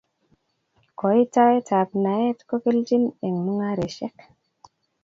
[0.99, 4.15] Koitaet ab naet kokelchin eng mung'areshek